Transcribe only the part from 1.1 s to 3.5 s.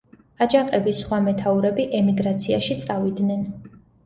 მეთაურები ემიგრაციაში წავიდნენ.